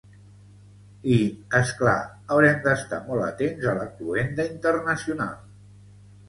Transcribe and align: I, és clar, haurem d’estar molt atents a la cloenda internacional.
I, 1.15 1.17
és 1.59 1.73
clar, 1.81 1.93
haurem 2.35 2.57
d’estar 2.63 2.99
molt 3.11 3.27
atents 3.27 3.69
a 3.73 3.75
la 3.81 3.87
cloenda 4.01 4.49
internacional. 4.55 5.39